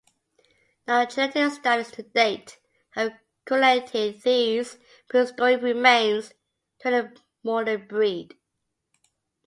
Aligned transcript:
No 0.87 1.05
genetic 1.05 1.51
studies 1.61 1.91
to 1.91 2.01
date 2.01 2.57
have 2.95 3.13
correlated 3.45 4.19
these 4.23 4.79
prehistoric 5.07 5.61
remains 5.61 6.33
to 6.79 6.87
any 6.87 7.09
modern 7.43 7.85
breed. 7.87 8.35